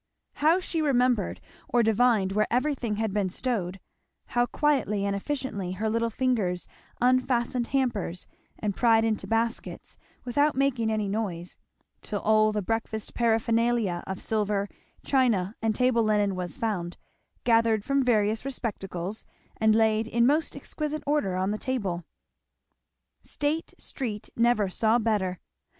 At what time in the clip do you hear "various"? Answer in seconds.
18.01-18.43